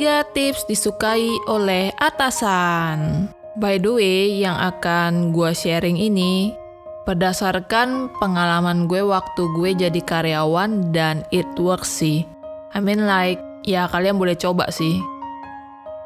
Tiga 0.00 0.24
tips 0.32 0.64
disukai 0.64 1.28
oleh 1.44 1.92
atasan. 2.00 3.28
By 3.60 3.76
the 3.76 4.00
way, 4.00 4.32
yang 4.40 4.56
akan 4.56 5.28
gue 5.28 5.52
sharing 5.52 6.00
ini 6.00 6.56
berdasarkan 7.04 8.08
pengalaman 8.16 8.88
gue 8.88 9.04
waktu 9.04 9.42
gue 9.60 9.76
jadi 9.76 10.00
karyawan 10.00 10.88
dan 10.88 11.20
it 11.36 11.44
works 11.60 12.00
sih. 12.00 12.24
I 12.72 12.80
mean 12.80 13.04
like, 13.04 13.44
ya 13.68 13.92
kalian 13.92 14.16
boleh 14.16 14.40
coba 14.40 14.72
sih. 14.72 14.96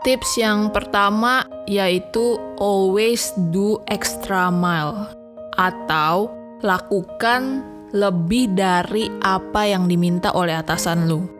Tips 0.03 0.43
yang 0.43 0.75
pertama 0.75 1.47
yaitu 1.71 2.35
always 2.59 3.31
do 3.55 3.79
extra 3.87 4.51
mile 4.51 5.07
atau 5.55 6.35
lakukan 6.67 7.63
lebih 7.95 8.59
dari 8.59 9.07
apa 9.23 9.71
yang 9.71 9.87
diminta 9.87 10.35
oleh 10.35 10.59
atasan 10.59 11.07
lu. 11.07 11.31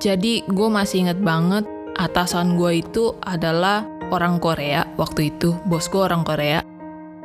Jadi 0.00 0.40
gue 0.48 0.68
masih 0.72 1.04
inget 1.04 1.20
banget 1.20 1.68
atasan 1.98 2.54
gue 2.54 2.80
itu 2.80 3.12
adalah 3.26 3.84
orang 4.08 4.40
Korea 4.40 4.86
waktu 4.96 5.34
itu, 5.34 5.52
bos 5.68 5.90
gue 5.90 6.00
orang 6.00 6.24
Korea. 6.24 6.64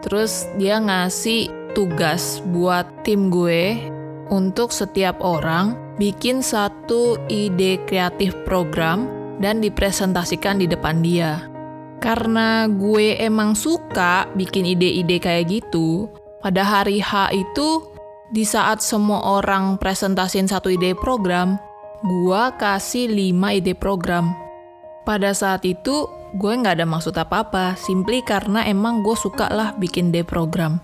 Terus 0.04 0.50
dia 0.60 0.82
ngasih 0.82 1.48
tugas 1.72 2.44
buat 2.52 2.84
tim 3.08 3.32
gue 3.32 3.80
untuk 4.28 4.76
setiap 4.76 5.22
orang 5.24 5.80
bikin 5.96 6.44
satu 6.44 7.16
ide 7.32 7.80
kreatif 7.88 8.36
program 8.44 9.08
dan 9.40 9.64
dipresentasikan 9.64 10.60
di 10.60 10.68
depan 10.68 11.00
dia. 11.00 11.48
Karena 12.04 12.68
gue 12.68 13.16
emang 13.16 13.56
suka 13.56 14.28
bikin 14.36 14.68
ide-ide 14.68 15.24
kayak 15.24 15.48
gitu, 15.48 16.12
pada 16.44 16.60
hari 16.68 17.00
H 17.00 17.32
itu 17.32 17.88
di 18.36 18.44
saat 18.44 18.84
semua 18.84 19.40
orang 19.40 19.80
presentasiin 19.80 20.52
satu 20.52 20.68
ide 20.68 20.92
program, 21.00 21.56
Gua 22.04 22.52
kasih 22.60 23.08
5 23.08 23.64
ide 23.64 23.72
program. 23.80 24.43
Pada 25.04 25.36
saat 25.36 25.68
itu, 25.68 26.08
gue 26.40 26.54
nggak 26.56 26.80
ada 26.80 26.88
maksud 26.88 27.16
apa-apa, 27.20 27.76
simply 27.76 28.24
karena 28.24 28.64
emang 28.64 29.04
gue 29.04 29.16
suka 29.20 29.52
lah 29.52 29.76
bikin 29.76 30.16
ide 30.16 30.24
program. 30.24 30.80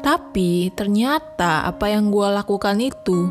Tapi 0.00 0.72
ternyata 0.72 1.68
apa 1.68 1.92
yang 1.92 2.08
gue 2.08 2.28
lakukan 2.32 2.80
itu, 2.80 3.28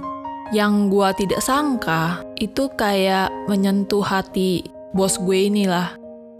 yang 0.54 0.94
gue 0.94 1.10
tidak 1.18 1.42
sangka, 1.42 2.22
itu 2.38 2.70
kayak 2.78 3.34
menyentuh 3.50 4.06
hati 4.06 4.62
bos 4.94 5.18
gue 5.18 5.50
inilah. 5.50 5.98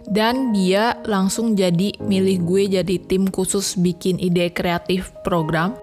Dan 0.08 0.56
dia 0.56 0.96
langsung 1.04 1.52
jadi 1.52 1.92
milih 2.00 2.46
gue 2.46 2.62
jadi 2.80 2.96
tim 3.02 3.28
khusus 3.28 3.76
bikin 3.76 4.16
ide 4.16 4.48
kreatif 4.48 5.12
program 5.20 5.76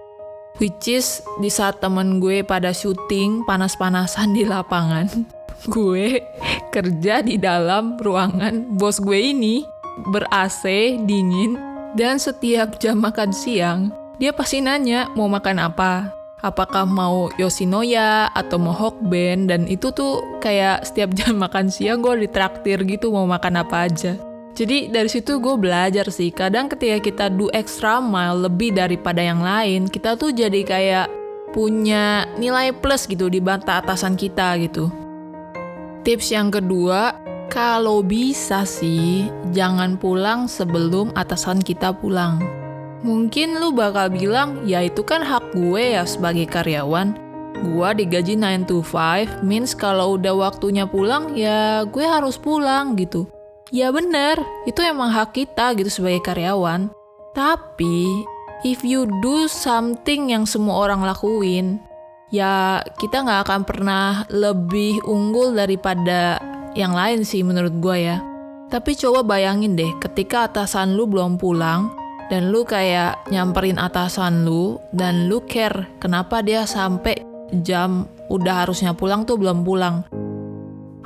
Which 0.56 0.88
is 0.88 1.20
di 1.36 1.52
saat 1.52 1.84
temen 1.84 2.16
gue 2.16 2.40
pada 2.40 2.72
syuting 2.72 3.44
panas-panasan 3.44 4.32
di 4.32 4.48
lapangan, 4.48 5.04
gue 5.64 6.20
kerja 6.68 7.24
di 7.24 7.40
dalam 7.40 7.96
ruangan 7.96 8.76
bos 8.76 9.00
gue 9.00 9.16
ini 9.32 9.64
ber-AC, 10.12 10.64
dingin, 11.08 11.56
dan 11.96 12.20
setiap 12.20 12.76
jam 12.76 13.00
makan 13.00 13.32
siang, 13.32 13.88
dia 14.20 14.32
pasti 14.36 14.60
nanya 14.60 15.08
mau 15.16 15.28
makan 15.28 15.56
apa. 15.56 16.12
Apakah 16.44 16.84
mau 16.84 17.32
Yoshinoya 17.40 18.28
atau 18.36 18.60
mau 18.60 18.76
Hokben, 18.76 19.48
dan 19.48 19.64
itu 19.64 19.88
tuh 19.88 20.20
kayak 20.44 20.84
setiap 20.84 21.16
jam 21.16 21.32
makan 21.44 21.72
siang 21.72 22.04
gue 22.04 22.28
ditraktir 22.28 22.84
gitu 22.84 23.08
mau 23.08 23.24
makan 23.24 23.64
apa 23.64 23.88
aja. 23.88 24.20
Jadi 24.56 24.88
dari 24.88 25.08
situ 25.08 25.36
gue 25.36 25.56
belajar 25.56 26.08
sih, 26.08 26.32
kadang 26.32 26.68
ketika 26.68 26.96
kita 27.00 27.26
do 27.28 27.52
extra 27.52 28.00
mile 28.00 28.48
lebih 28.48 28.72
daripada 28.72 29.20
yang 29.20 29.44
lain, 29.44 29.84
kita 29.84 30.16
tuh 30.16 30.32
jadi 30.32 30.60
kayak 30.64 31.06
punya 31.52 32.24
nilai 32.40 32.72
plus 32.72 33.04
gitu 33.08 33.28
di 33.28 33.40
bantah 33.40 33.84
atasan 33.84 34.16
kita 34.16 34.56
gitu. 34.60 35.05
Tips 36.06 36.30
yang 36.30 36.54
kedua, 36.54 37.18
kalau 37.50 37.98
bisa 37.98 38.62
sih 38.62 39.26
jangan 39.50 39.98
pulang 39.98 40.46
sebelum 40.46 41.10
atasan 41.18 41.58
kita 41.58 41.90
pulang. 41.98 42.38
Mungkin 43.02 43.58
lu 43.58 43.74
bakal 43.74 44.14
bilang, 44.14 44.62
ya 44.62 44.86
itu 44.86 45.02
kan 45.02 45.26
hak 45.26 45.50
gue 45.50 45.98
ya 45.98 46.06
sebagai 46.06 46.46
karyawan. 46.46 47.10
Gue 47.58 47.88
digaji 47.98 48.38
9 48.38 48.70
to 48.70 48.86
5, 48.86 49.42
means 49.42 49.74
kalau 49.74 50.14
udah 50.14 50.46
waktunya 50.46 50.86
pulang, 50.86 51.34
ya 51.34 51.82
gue 51.82 52.06
harus 52.06 52.38
pulang 52.38 52.94
gitu. 52.94 53.26
Ya 53.74 53.90
bener, 53.90 54.38
itu 54.62 54.78
emang 54.86 55.10
hak 55.10 55.34
kita 55.34 55.74
gitu 55.74 55.90
sebagai 55.90 56.22
karyawan. 56.22 56.86
Tapi, 57.34 58.22
if 58.62 58.86
you 58.86 59.10
do 59.26 59.50
something 59.50 60.30
yang 60.30 60.46
semua 60.46 60.86
orang 60.86 61.02
lakuin, 61.02 61.82
ya 62.32 62.82
kita 62.98 63.22
nggak 63.22 63.40
akan 63.46 63.62
pernah 63.62 64.26
lebih 64.30 65.02
unggul 65.06 65.54
daripada 65.54 66.40
yang 66.76 66.92
lain 66.92 67.24
sih 67.24 67.42
menurut 67.46 67.74
gue 67.80 67.96
ya. 68.12 68.18
Tapi 68.66 68.98
coba 68.98 69.22
bayangin 69.22 69.78
deh, 69.78 69.94
ketika 70.02 70.50
atasan 70.50 70.98
lu 70.98 71.06
belum 71.06 71.38
pulang, 71.38 71.94
dan 72.26 72.50
lu 72.50 72.66
kayak 72.66 73.30
nyamperin 73.30 73.78
atasan 73.78 74.42
lu, 74.42 74.82
dan 74.90 75.30
lu 75.30 75.38
care 75.46 75.86
kenapa 76.02 76.42
dia 76.42 76.66
sampai 76.66 77.22
jam 77.62 78.10
udah 78.26 78.66
harusnya 78.66 78.90
pulang 78.90 79.22
tuh 79.22 79.38
belum 79.38 79.62
pulang 79.62 80.02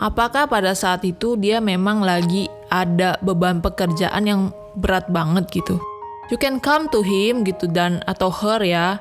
apakah 0.00 0.48
pada 0.48 0.72
saat 0.72 1.04
itu 1.04 1.36
dia 1.36 1.60
memang 1.60 2.00
lagi 2.00 2.48
ada 2.72 3.20
beban 3.20 3.60
pekerjaan 3.60 4.24
yang 4.24 4.42
berat 4.74 5.06
banget 5.12 5.46
gitu. 5.52 5.76
You 6.32 6.40
can 6.40 6.58
come 6.58 6.88
to 6.90 7.04
him 7.04 7.44
gitu 7.44 7.68
dan 7.68 8.00
atau 8.08 8.32
her 8.32 8.64
ya. 8.64 8.96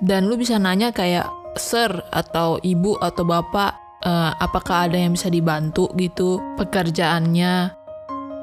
Dan 0.00 0.32
lu 0.32 0.40
bisa 0.40 0.56
nanya 0.56 0.90
kayak 0.90 1.28
sir 1.56 1.90
atau 2.10 2.58
ibu 2.62 2.94
atau 2.98 3.24
bapak 3.26 4.02
uh, 4.04 4.36
apakah 4.38 4.90
ada 4.90 4.98
yang 4.98 5.14
bisa 5.14 5.32
dibantu 5.32 5.90
gitu 5.96 6.38
pekerjaannya. 6.58 7.74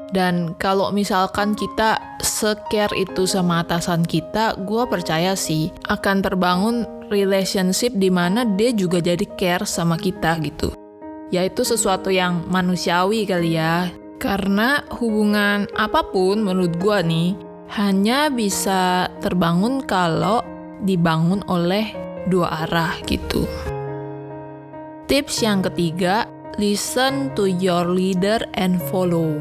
Dan 0.07 0.55
kalau 0.55 0.95
misalkan 0.95 1.51
kita 1.51 1.99
secare 2.23 2.95
itu 2.95 3.27
sama 3.27 3.67
atasan 3.67 4.07
kita, 4.07 4.55
gue 4.55 4.87
percaya 4.87 5.35
sih 5.35 5.67
akan 5.91 6.23
terbangun 6.23 6.87
relationship 7.11 7.91
di 7.91 8.07
mana 8.07 8.47
dia 8.47 8.71
juga 8.71 9.03
jadi 9.03 9.27
care 9.35 9.67
sama 9.67 9.99
kita 9.99 10.39
gitu 10.39 10.71
yaitu 11.31 11.67
sesuatu 11.67 12.07
yang 12.07 12.47
manusiawi 12.47 13.27
kali 13.27 13.59
ya. 13.59 13.91
Karena 14.17 14.81
hubungan 14.97 15.69
apa 15.77 16.01
pun 16.09 16.41
menurut 16.41 16.73
gua 16.81 17.05
nih 17.05 17.37
hanya 17.77 18.33
bisa 18.33 19.11
terbangun 19.21 19.85
kalau 19.85 20.41
dibangun 20.81 21.45
oleh 21.45 21.93
dua 22.27 22.67
arah 22.67 22.93
gitu. 23.07 23.47
Tips 25.07 25.39
yang 25.39 25.63
ketiga, 25.63 26.27
listen 26.59 27.31
to 27.33 27.47
your 27.47 27.87
leader 27.87 28.43
and 28.59 28.77
follow. 28.91 29.39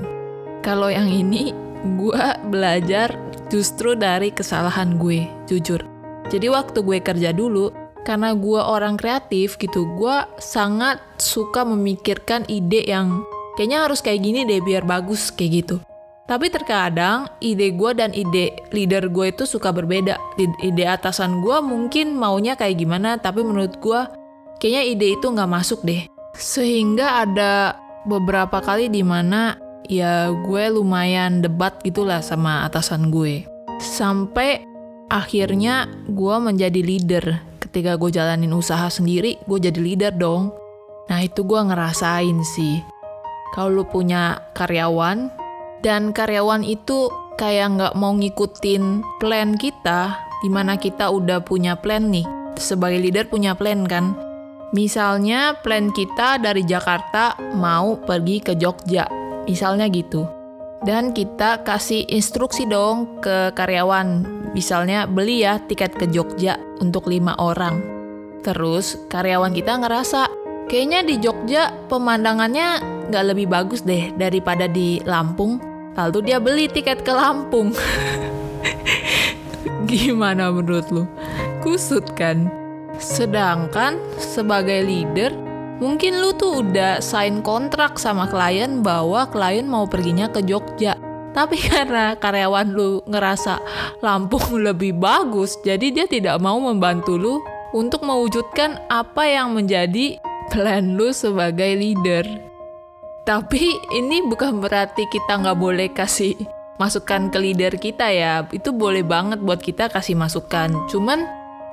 Kalau 0.63 0.87
yang 0.91 1.11
ini 1.11 1.51
gua 1.99 2.39
belajar 2.47 3.15
justru 3.51 3.95
dari 3.95 4.31
kesalahan 4.35 4.99
gue, 4.99 5.27
jujur. 5.47 5.83
Jadi 6.27 6.47
waktu 6.51 6.83
gue 6.83 6.99
kerja 6.99 7.31
dulu, 7.31 7.71
karena 8.03 8.35
gue 8.35 8.59
orang 8.59 8.99
kreatif 8.99 9.55
gitu, 9.59 9.87
gue 9.99 10.17
sangat 10.43 10.99
suka 11.19 11.63
memikirkan 11.63 12.47
ide 12.51 12.83
yang 12.87 13.23
kayaknya 13.55 13.87
harus 13.87 14.03
kayak 14.03 14.23
gini 14.23 14.43
deh 14.43 14.59
biar 14.63 14.83
bagus 14.83 15.31
kayak 15.31 15.51
gitu. 15.63 15.77
Tapi 16.27 16.51
terkadang 16.51 17.31
ide 17.39 17.71
gue 17.71 17.91
dan 17.95 18.11
ide 18.11 18.59
leader 18.75 19.07
gue 19.07 19.31
itu 19.31 19.47
suka 19.47 19.71
berbeda. 19.71 20.19
Ide 20.39 20.85
atasan 20.85 21.39
gue 21.39 21.63
mungkin 21.63 22.19
maunya 22.19 22.59
kayak 22.59 22.83
gimana, 22.83 23.15
tapi 23.23 23.47
menurut 23.47 23.79
gue 23.79 24.01
kayaknya 24.59 24.83
ide 24.91 25.07
itu 25.15 25.27
nggak 25.31 25.51
masuk 25.51 25.87
deh. 25.87 26.03
Sehingga 26.35 27.23
ada 27.23 27.79
beberapa 28.11 28.59
kali 28.59 28.91
di 28.91 29.07
mana 29.07 29.55
ya 29.87 30.35
gue 30.35 30.65
lumayan 30.75 31.47
debat 31.47 31.79
gitulah 31.87 32.19
sama 32.19 32.67
atasan 32.67 33.15
gue. 33.15 33.47
Sampai 33.79 34.67
akhirnya 35.07 35.87
gue 36.11 36.37
menjadi 36.43 36.81
leader 36.83 37.25
ketika 37.63 37.95
gue 37.95 38.11
jalanin 38.11 38.51
usaha 38.51 38.91
sendiri, 38.91 39.39
gue 39.47 39.59
jadi 39.63 39.79
leader 39.79 40.13
dong. 40.19 40.51
Nah 41.07 41.23
itu 41.23 41.47
gue 41.47 41.61
ngerasain 41.63 42.43
sih. 42.43 42.83
Kalau 43.55 43.71
lu 43.71 43.85
punya 43.87 44.43
karyawan, 44.59 45.31
dan 45.87 46.11
karyawan 46.11 46.67
itu 46.67 47.07
kayak 47.39 47.79
nggak 47.79 47.95
mau 47.95 48.11
ngikutin 48.19 49.07
plan 49.23 49.55
kita, 49.55 50.19
di 50.43 50.51
mana 50.51 50.75
kita 50.75 51.15
udah 51.15 51.47
punya 51.47 51.79
plan 51.79 52.11
nih. 52.11 52.27
Sebagai 52.59 52.99
leader 52.99 53.31
punya 53.31 53.55
plan 53.55 53.87
kan. 53.87 54.19
Misalnya 54.75 55.55
plan 55.63 55.95
kita 55.95 56.43
dari 56.43 56.67
Jakarta 56.67 57.39
mau 57.55 58.03
pergi 58.03 58.43
ke 58.43 58.59
Jogja, 58.59 59.07
misalnya 59.47 59.87
gitu. 59.87 60.27
Dan 60.83 61.15
kita 61.15 61.63
kasih 61.63 62.03
instruksi 62.11 62.67
dong 62.67 63.23
ke 63.23 63.55
karyawan, 63.55 64.27
misalnya 64.59 65.07
beli 65.07 65.47
ya 65.47 65.63
tiket 65.71 65.95
ke 65.95 66.11
Jogja 66.11 66.59
untuk 66.83 67.07
lima 67.07 67.39
orang. 67.39 67.79
Terus 68.43 68.99
karyawan 69.07 69.55
kita 69.55 69.79
ngerasa, 69.79 70.27
kayaknya 70.67 71.07
di 71.07 71.15
Jogja 71.23 71.71
pemandangannya 71.87 72.83
nggak 73.07 73.25
lebih 73.31 73.47
bagus 73.47 73.87
deh 73.87 74.11
daripada 74.19 74.67
di 74.67 74.99
Lampung. 75.07 75.66
Lalu 75.97 76.19
dia 76.29 76.39
beli 76.39 76.69
tiket 76.69 77.03
ke 77.03 77.13
Lampung. 77.13 77.73
Gimana 79.91 80.53
menurut 80.53 80.87
lu? 80.93 81.05
Kusut 81.65 82.05
kan? 82.15 82.53
Sedangkan 82.97 84.01
sebagai 84.17 84.85
leader, 84.85 85.33
Mungkin 85.77 86.25
lu 86.25 86.33
tuh 86.33 86.65
udah 86.65 87.05
sign 87.05 87.45
kontrak 87.45 88.01
sama 88.01 88.25
klien 88.33 88.81
bahwa 88.81 89.29
klien 89.29 89.69
mau 89.69 89.85
perginya 89.85 90.25
ke 90.25 90.41
Jogja. 90.41 90.97
Tapi 91.37 91.61
karena 91.69 92.17
karyawan 92.17 92.73
lu 92.73 93.05
ngerasa 93.05 93.61
Lampung 94.01 94.57
lebih 94.57 94.97
bagus, 94.97 95.61
jadi 95.61 95.93
dia 95.93 96.07
tidak 96.09 96.41
mau 96.41 96.57
membantu 96.57 97.21
lu 97.21 97.45
untuk 97.77 98.09
mewujudkan 98.09 98.81
apa 98.89 99.29
yang 99.29 99.53
menjadi 99.53 100.17
plan 100.49 100.97
lu 100.97 101.13
sebagai 101.13 101.77
leader. 101.77 102.46
Tapi 103.27 103.75
ini 103.91 104.23
bukan 104.23 104.63
berarti 104.63 105.03
kita 105.11 105.43
nggak 105.43 105.59
boleh 105.59 105.91
kasih 105.91 106.39
masukan 106.79 107.27
ke 107.27 107.39
leader 107.43 107.75
kita 107.75 108.07
ya. 108.07 108.47
Itu 108.55 108.71
boleh 108.71 109.03
banget 109.03 109.43
buat 109.43 109.59
kita 109.59 109.91
kasih 109.91 110.15
masukan. 110.15 110.71
Cuman 110.87 111.27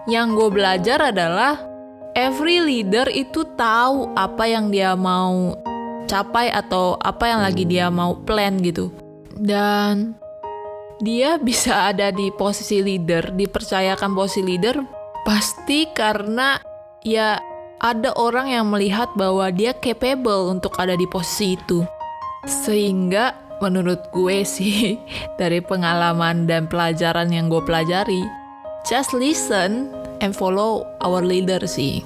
yang 0.09 0.33
gue 0.33 0.50
belajar 0.50 1.13
adalah 1.13 1.61
every 2.17 2.57
leader 2.57 3.05
itu 3.13 3.45
tahu 3.53 4.09
apa 4.17 4.50
yang 4.50 4.73
dia 4.73 4.97
mau 4.97 5.53
capai 6.09 6.50
atau 6.50 6.97
apa 6.97 7.29
yang 7.29 7.45
lagi 7.45 7.69
dia 7.69 7.94
mau 7.94 8.17
plan 8.17 8.57
gitu. 8.57 8.89
Dan 9.38 10.17
dia 11.06 11.38
bisa 11.38 11.94
ada 11.94 12.09
di 12.09 12.33
posisi 12.33 12.81
leader, 12.81 13.29
dipercayakan 13.29 14.17
posisi 14.17 14.41
leader 14.41 14.81
pasti 15.21 15.85
karena 15.94 16.57
ya 17.06 17.52
ada 17.83 18.15
orang 18.15 18.47
yang 18.47 18.71
melihat 18.71 19.12
bahwa 19.19 19.51
dia 19.51 19.75
capable 19.75 20.47
untuk 20.47 20.80
ada 20.80 20.95
di 20.95 21.03
posisi 21.03 21.59
itu. 21.59 21.83
Sehingga 22.47 23.35
menurut 23.59 24.07
gue 24.15 24.47
sih, 24.47 24.95
dari 25.39 25.59
pengalaman 25.59 26.47
dan 26.47 26.71
pelajaran 26.71 27.27
yang 27.27 27.51
gue 27.51 27.59
pelajari, 27.68 28.24
just 28.88 29.12
listen 29.12 29.91
and 30.24 30.31
follow 30.31 30.88
our 31.03 31.19
leader 31.19 31.59
sih. 31.68 32.00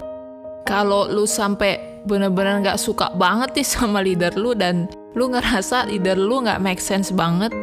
Kalau 0.66 1.08
lu 1.08 1.30
sampai 1.30 2.02
bener-bener 2.10 2.60
gak 2.66 2.82
suka 2.82 3.14
banget 3.14 3.62
nih 3.62 3.68
sama 3.78 4.02
leader 4.02 4.34
lu 4.34 4.58
dan 4.58 4.90
lu 5.14 5.30
ngerasa 5.30 5.88
leader 5.94 6.18
lu 6.18 6.42
gak 6.42 6.60
make 6.60 6.82
sense 6.82 7.14
banget, 7.14 7.54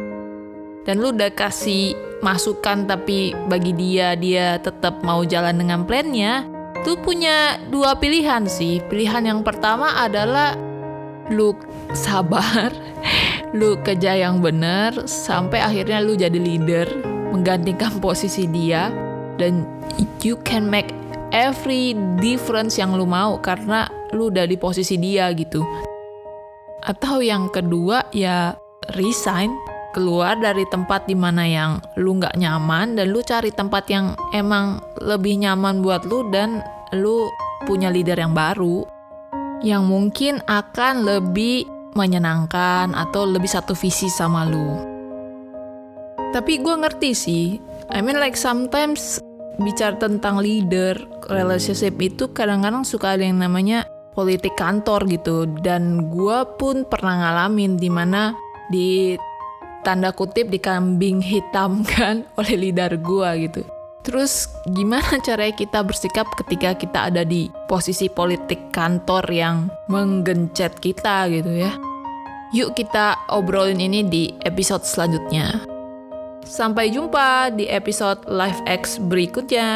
dan 0.87 1.03
lu 1.03 1.11
udah 1.11 1.35
kasih 1.35 1.91
masukan 2.23 2.87
tapi 2.87 3.35
bagi 3.51 3.75
dia 3.75 4.15
dia 4.15 4.55
tetap 4.63 5.03
mau 5.03 5.21
jalan 5.27 5.59
dengan 5.59 5.83
plannya, 5.83 6.54
tuh 6.83 6.99
punya 6.99 7.61
dua 7.71 7.95
pilihan 7.95 8.49
sih. 8.49 8.83
Pilihan 8.89 9.23
yang 9.23 9.39
pertama 9.45 9.95
adalah 10.01 10.57
lu 11.31 11.55
sabar, 11.95 12.73
lu 13.57 13.79
kerja 13.85 14.17
yang 14.17 14.43
bener 14.43 15.07
sampai 15.07 15.63
akhirnya 15.63 16.03
lu 16.03 16.17
jadi 16.17 16.35
leader, 16.35 16.87
menggantikan 17.31 18.01
posisi 18.03 18.49
dia 18.49 18.91
dan 19.39 19.63
you 20.25 20.35
can 20.43 20.67
make 20.67 20.91
every 21.31 21.95
difference 22.19 22.79
yang 22.79 22.95
lu 22.95 23.07
mau 23.07 23.39
karena 23.39 23.87
lu 24.15 24.31
udah 24.31 24.47
di 24.47 24.55
posisi 24.59 24.99
dia 24.99 25.31
gitu. 25.35 25.63
Atau 26.85 27.25
yang 27.25 27.49
kedua 27.49 28.13
ya 28.13 28.53
resign, 28.93 29.49
keluar 29.95 30.35
dari 30.35 30.67
tempat 30.67 31.07
di 31.07 31.15
mana 31.15 31.47
yang 31.47 31.79
lu 31.95 32.19
nggak 32.19 32.35
nyaman 32.35 32.99
dan 32.99 33.07
lu 33.07 33.23
cari 33.23 33.55
tempat 33.55 33.87
yang 33.87 34.11
emang 34.35 34.83
lebih 34.99 35.39
nyaman 35.39 35.79
buat 35.79 36.03
lu 36.03 36.27
dan 36.35 36.59
lu 36.91 37.31
punya 37.63 37.87
leader 37.87 38.19
yang 38.19 38.35
baru 38.35 38.83
yang 39.63 39.87
mungkin 39.87 40.43
akan 40.45 41.07
lebih 41.07 41.65
menyenangkan 41.95 42.91
atau 42.91 43.23
lebih 43.23 43.47
satu 43.47 43.71
visi 43.71 44.11
sama 44.11 44.43
lu. 44.43 44.77
Tapi 46.35 46.59
gue 46.59 46.75
ngerti 46.75 47.11
sih, 47.15 47.45
I 47.87 48.03
mean 48.03 48.19
like 48.19 48.35
sometimes 48.35 49.23
bicara 49.63 49.95
tentang 49.95 50.43
leader, 50.43 50.99
relationship 51.31 51.95
itu 52.03 52.27
kadang-kadang 52.35 52.83
suka 52.83 53.15
ada 53.15 53.23
yang 53.23 53.39
namanya 53.39 53.87
politik 54.11 54.59
kantor 54.59 55.07
gitu. 55.07 55.47
Dan 55.63 56.11
gue 56.11 56.39
pun 56.59 56.83
pernah 56.83 57.23
ngalamin 57.23 57.79
di 57.79 57.87
mana 57.87 58.35
di 58.67 59.15
tanda 59.85 60.09
kutip 60.09 60.49
dikambing 60.49 61.21
hitamkan 61.21 62.25
oleh 62.41 62.55
leader 62.57 62.97
gue 62.97 63.29
gitu. 63.45 63.61
Terus 64.05 64.49
gimana 64.69 65.21
caranya 65.25 65.53
kita 65.53 65.85
bersikap 65.85 66.25
ketika 66.41 66.73
kita 66.73 67.13
ada 67.13 67.21
di 67.21 67.53
posisi 67.69 68.09
politik 68.09 68.73
kantor 68.73 69.25
yang 69.29 69.69
menggencet 69.85 70.81
kita 70.81 71.29
gitu 71.29 71.53
ya? 71.53 71.73
Yuk 72.53 72.73
kita 72.73 73.29
obrolin 73.29 73.81
ini 73.81 74.01
di 74.05 74.23
episode 74.45 74.85
selanjutnya. 74.85 75.65
Sampai 76.45 76.93
jumpa 76.93 77.49
di 77.57 77.65
episode 77.65 78.21
Live 78.29 78.61
X 78.69 79.01
berikutnya. 79.01 79.73